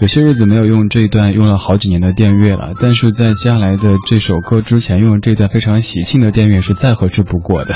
[0.00, 7.74] 有些日子没有用这一段用了好几年的电乐了，但是在接下来的这首歌之前用这段非常喜庆的电乐是再合适不过的。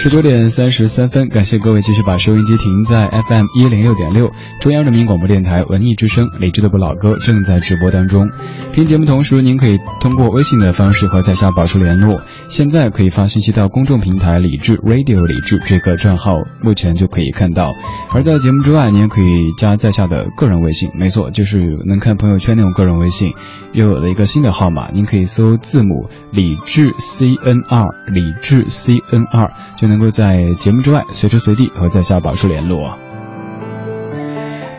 [0.00, 4.30] 十九点三十三分，感谢各位继续把收音机停在 FM 一零六点六，
[4.60, 8.30] 中央人民广播电台文艺之声，理智的不老歌正在直播当中。
[8.72, 12.20] 听节目同时，您可以通过微信的方式和在下保持联络。
[12.46, 17.72] 现在可以发信息到公众平台“理智 Radio 理智”这个账号，目前就可以看到。
[18.14, 23.32] 而在节目之外，您也可以加在下的个人微信，没错，就是能看朋友圈那种个人微信。
[23.72, 29.87] 又有了一个新的号码，您可以搜字母“理智 CNR”，理智 CNR 就。
[29.88, 32.98] 能够在节目之外随时随地和在下保持联络。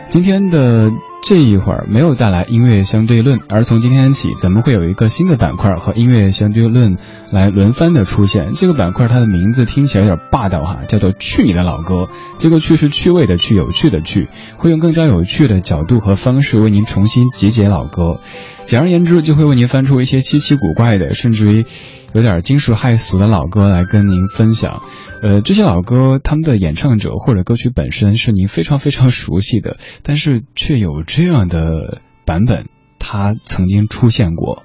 [0.08, 0.90] 今天的
[1.22, 6.96] 这一会儿没有带来音乐相对论，而从今天起，咱们会有一个新的板块和音乐相对论
[7.30, 8.54] 来轮番的出现。
[8.54, 12.08] 这个板块它的名字听起来有点霸道哈，叫做“去你的老歌”。
[12.38, 18.18] 这个“去”是趣味的“去”，有趣的“去”，会用更加有趣的角度和方式为您重新集结老歌。
[18.64, 21.66] 简而言之，就会为您翻出一些稀奇古怪的，甚至于。
[22.12, 24.82] 有点惊世骇俗的老歌来跟您分享，
[25.22, 32.66] 呃，这些老歌他们的演唱者或者歌曲本身是您非常非常熟悉的，但是却有这样的版本，
[32.98, 34.64] 它曾经出现过。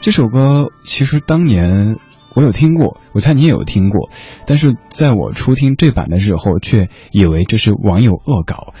[0.00, 1.96] 这首歌其实当年
[2.34, 4.10] 我有听过，我猜你也有听过，
[4.46, 8.74] 但是在我初听这版的时候，却以为这是网友恶搞。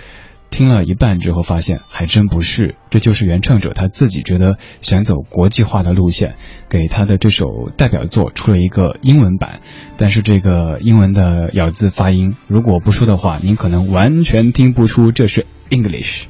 [0.50, 6.36] 听了一半之后，发现还真不是，这就是原唱者他自己觉得想走国际化的路线，
[6.70, 9.60] 给他的这首代表作出了一个英文版。
[9.98, 16.26] 但是这个英文的咬字发音，如果不说的话，您可能完全听不出这是 English。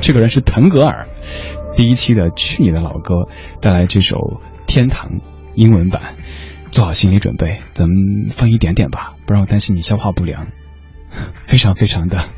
[0.00, 1.08] 这个人是腾格尔，
[1.74, 3.28] 第一期的去你的老歌
[3.60, 4.16] 带来这首
[4.66, 5.10] 《天堂》
[5.56, 6.14] 英文版，
[6.70, 10.46] 做好心理准备，咱们放一点点吧，不然我担心你消化不良，
[11.48, 12.37] 非常非常的。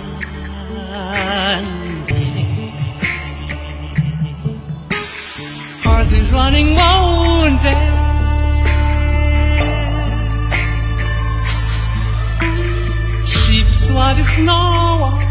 [6.31, 8.01] running won't end.
[13.27, 15.30] Sheep swat is no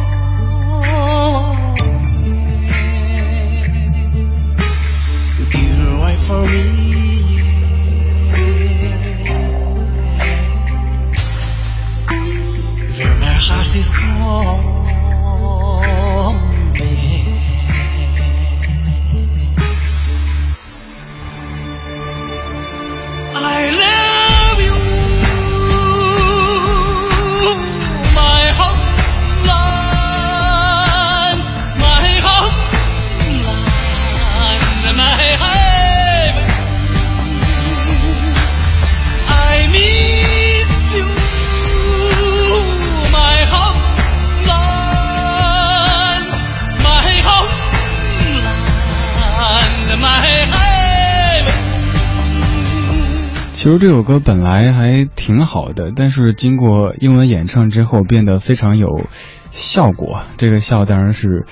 [53.60, 59.04] 其实这首歌本来还挺好的，但是经过英文演唱之后，变得非常有
[59.50, 60.22] 效果。
[60.38, 61.44] 这个笑当然是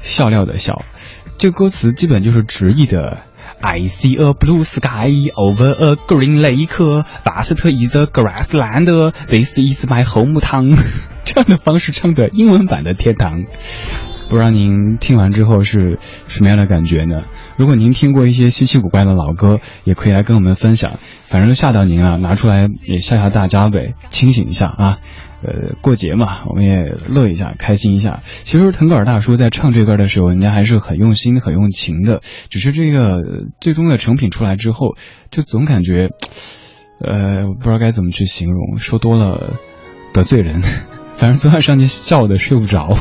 [0.00, 0.84] 笑料的笑。
[1.38, 3.18] 这歌词基本就是直译的
[3.60, 9.12] ：I see a blue sky over a green lake, vast is the grassland.
[9.26, 10.78] This is my hometown。
[11.24, 13.42] 这样的方式唱的英文版的天堂，
[14.28, 17.22] 不知道您听完之后是什么样的感觉呢？
[17.56, 20.98] 如果您听过一些稀奇古怪的老歌，也可以来跟我们分享。
[21.28, 24.98] 反正吓到您了，拿出来也吓吓大家呗，清醒一下啊！
[25.42, 28.20] 呃，过节嘛，我们也乐一下，开心一下。
[28.24, 32.20] 其实腾格尔大叔在唱这歌的时候，人家还是很用心、很用情的。
[32.48, 33.22] 只是这个
[33.60, 34.96] 最终的成品出来之后，
[35.30, 36.10] 就总感觉，
[37.00, 39.54] 呃，不知道该怎么去形容，说多了
[40.12, 40.62] 得罪人。
[41.16, 42.96] 反正昨晚上就笑的睡不着。